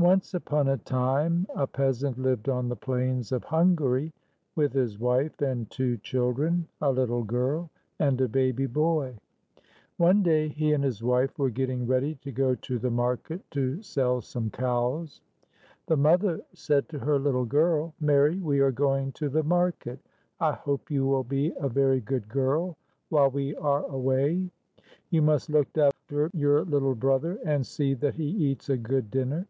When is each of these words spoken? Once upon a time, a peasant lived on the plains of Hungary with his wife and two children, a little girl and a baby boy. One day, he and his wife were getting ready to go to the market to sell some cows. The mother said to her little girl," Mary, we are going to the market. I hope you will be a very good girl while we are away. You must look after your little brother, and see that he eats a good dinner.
Once 0.00 0.32
upon 0.32 0.68
a 0.68 0.76
time, 0.76 1.44
a 1.56 1.66
peasant 1.66 2.16
lived 2.16 2.48
on 2.48 2.68
the 2.68 2.76
plains 2.76 3.32
of 3.32 3.42
Hungary 3.42 4.12
with 4.54 4.72
his 4.72 4.96
wife 4.96 5.40
and 5.42 5.68
two 5.72 5.96
children, 5.96 6.68
a 6.80 6.92
little 6.92 7.24
girl 7.24 7.68
and 7.98 8.20
a 8.20 8.28
baby 8.28 8.66
boy. 8.66 9.16
One 9.96 10.22
day, 10.22 10.46
he 10.50 10.72
and 10.72 10.84
his 10.84 11.02
wife 11.02 11.36
were 11.36 11.50
getting 11.50 11.84
ready 11.84 12.14
to 12.14 12.30
go 12.30 12.54
to 12.54 12.78
the 12.78 12.92
market 12.92 13.40
to 13.50 13.82
sell 13.82 14.20
some 14.20 14.50
cows. 14.50 15.20
The 15.86 15.96
mother 15.96 16.44
said 16.52 16.88
to 16.90 17.00
her 17.00 17.18
little 17.18 17.44
girl," 17.46 17.92
Mary, 18.00 18.38
we 18.38 18.60
are 18.60 18.70
going 18.70 19.10
to 19.14 19.28
the 19.28 19.42
market. 19.42 19.98
I 20.38 20.52
hope 20.52 20.92
you 20.92 21.06
will 21.06 21.24
be 21.24 21.52
a 21.58 21.68
very 21.68 22.00
good 22.02 22.28
girl 22.28 22.76
while 23.08 23.32
we 23.32 23.56
are 23.56 23.82
away. 23.86 24.48
You 25.10 25.22
must 25.22 25.50
look 25.50 25.76
after 25.76 26.30
your 26.34 26.62
little 26.62 26.94
brother, 26.94 27.40
and 27.44 27.66
see 27.66 27.94
that 27.94 28.14
he 28.14 28.28
eats 28.28 28.68
a 28.70 28.76
good 28.78 29.10
dinner. 29.10 29.48